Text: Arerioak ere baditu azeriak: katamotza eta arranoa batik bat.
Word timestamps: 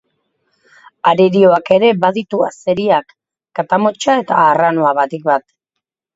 Arerioak 1.11 1.69
ere 1.75 1.91
baditu 2.05 2.39
azeriak: 2.47 3.15
katamotza 3.61 4.19
eta 4.25 4.41
arranoa 4.49 4.97
batik 5.03 5.31
bat. 5.31 5.49